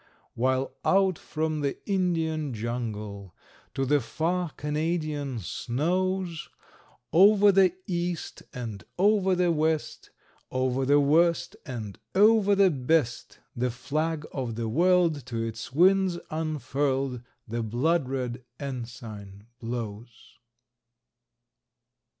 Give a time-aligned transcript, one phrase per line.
[0.33, 3.35] While out from the Indian jungle
[3.75, 6.49] To the far Canadian snows,
[7.13, 10.09] Over the east and over the west,
[10.49, 16.17] Over the worst and over the best, The flag of the world to its winds
[16.31, 20.39] unfurled, The blood red ensign blows.